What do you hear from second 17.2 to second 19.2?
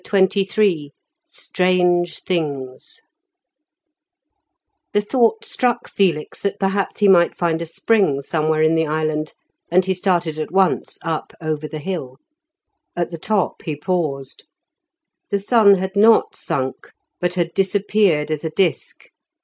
had disappeared as a disk.